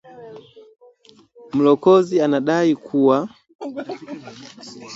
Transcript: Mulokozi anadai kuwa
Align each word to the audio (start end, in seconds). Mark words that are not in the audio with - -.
Mulokozi 1.53 2.21
anadai 2.21 2.75
kuwa 2.75 3.29